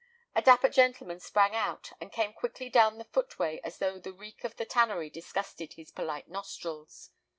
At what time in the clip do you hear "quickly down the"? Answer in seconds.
2.33-3.03